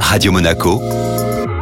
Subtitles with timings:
[0.00, 0.80] Radio Monaco,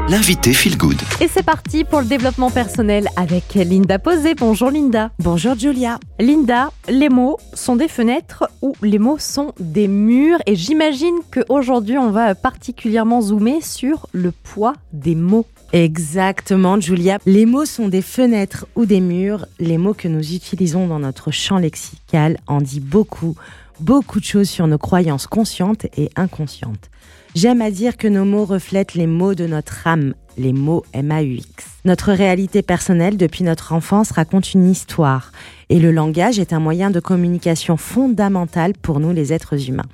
[0.08, 1.00] l'invité Feel Good.
[1.20, 4.34] Et c'est parti pour le développement personnel avec Linda Posé.
[4.34, 5.10] Bonjour Linda.
[5.18, 5.98] Bonjour Julia.
[6.20, 10.38] Linda, les mots sont des fenêtres ou les mots sont des murs?
[10.46, 15.46] Et j'imagine qu'aujourd'hui on va particulièrement zoomer sur le poids des mots.
[15.72, 17.18] Exactement Julia.
[17.26, 19.46] Les mots sont des fenêtres ou des murs.
[19.58, 23.34] Les mots que nous utilisons dans notre champ lexical en dit beaucoup,
[23.80, 26.90] beaucoup de choses sur nos croyances conscientes et inconscientes.
[27.34, 31.44] J'aime à dire que nos mots reflètent les mots de notre âme, les mots MAUX.
[31.84, 35.32] Notre réalité personnelle depuis notre enfance raconte une histoire
[35.68, 39.88] et le langage est un moyen de communication fondamental pour nous les êtres humains.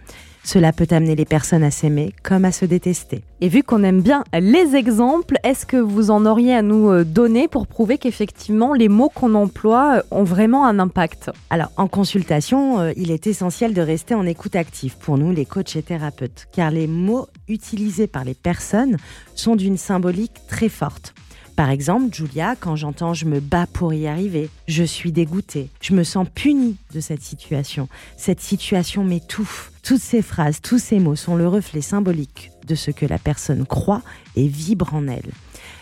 [0.44, 3.22] Cela peut amener les personnes à s'aimer comme à se détester.
[3.40, 7.04] Et vu qu'on aime bien les exemples, est-ce que vous en auriez à nous euh,
[7.04, 11.30] donner pour prouver qu'effectivement les mots qu'on emploie euh, ont vraiment un impact?
[11.50, 15.46] Alors en consultation, euh, il est essentiel de rester en écoute active pour nous les
[15.46, 18.96] coachs et thérapeutes, car les mots utilisés par les personnes
[19.34, 21.14] sont d'une symbolique très forte.
[21.60, 25.92] Par exemple, Julia, quand j'entends je me bats pour y arriver, je suis dégoûtée, je
[25.92, 27.86] me sens punie de cette situation.
[28.16, 29.70] Cette situation m'étouffe.
[29.82, 33.66] Toutes ces phrases, tous ces mots sont le reflet symbolique de ce que la personne
[33.66, 34.00] croit
[34.36, 35.32] et vibre en elle.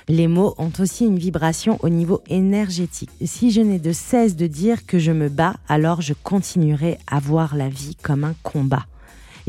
[0.08, 3.10] Les mots ont aussi une vibration au niveau énergétique.
[3.24, 7.20] Si je n'ai de cesse de dire que je me bats, alors je continuerai à
[7.20, 8.86] voir la vie comme un combat.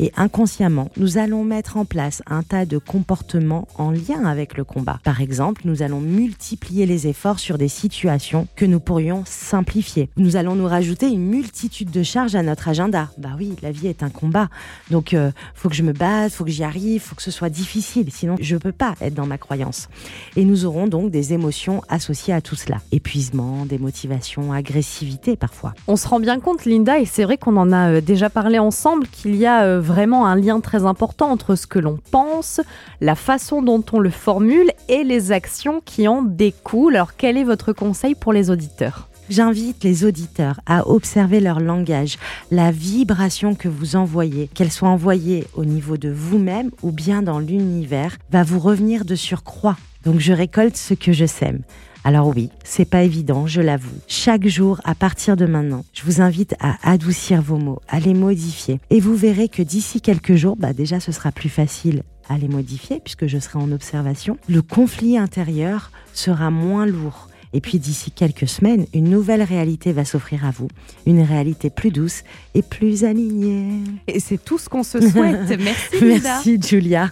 [0.02, 4.64] Et inconsciemment, nous allons mettre en place un tas de comportements en lien avec le
[4.64, 4.97] combat.
[5.03, 10.09] Par exemple, nous allons multiplier les efforts sur des situations que nous pourrions simplifier.
[10.16, 13.09] Nous allons nous rajouter une multitude de charges à notre agenda.
[13.17, 14.47] Bah oui, la vie est un combat.
[14.89, 17.50] Donc, euh, faut que je me batte, faut que j'y arrive, faut que ce soit
[17.50, 18.09] difficile.
[18.09, 19.89] Sinon, je peux pas être dans ma croyance.
[20.38, 22.78] Et nous aurons donc des émotions associées à tout cela.
[22.94, 25.73] Épuisement, démotivation, agressivité parfois.
[25.88, 28.59] On se rend bien compte, Linda, et c'est vrai qu'on en a euh, déjà parlé
[28.59, 32.61] ensemble, qu'il y a euh, vraiment un lien très important entre ce que l'on pense,
[33.01, 36.95] la façon dont on le formule et les actions qui en découlent.
[36.95, 39.09] Alors quel est votre conseil pour les auditeurs?
[39.29, 42.17] J'invite les auditeurs à observer leur langage,
[42.51, 47.39] la vibration que vous envoyez, qu'elle soit envoyée au niveau de vous-même ou bien dans
[47.39, 49.78] l'univers, va vous revenir de surcroît.
[50.05, 51.61] Donc je récolte ce que je sème.
[52.03, 53.97] Alors oui, c'est pas évident, je l'avoue.
[54.07, 58.13] Chaque jour, à partir de maintenant, je vous invite à adoucir vos mots, à les
[58.13, 58.79] modifier.
[58.89, 62.47] Et vous verrez que d'ici quelques jours, bah déjà ce sera plus facile à les
[62.47, 64.37] modifier puisque je serai en observation.
[64.47, 67.27] Le conflit intérieur sera moins lourd.
[67.51, 70.67] Et puis d'ici quelques semaines, une nouvelle réalité va s'offrir à vous.
[71.07, 72.23] Une réalité plus douce
[72.53, 73.81] et plus alignée.
[74.07, 75.49] Et c'est tout ce qu'on se souhaite.
[75.59, 76.05] Merci.
[76.05, 77.11] Merci Julia.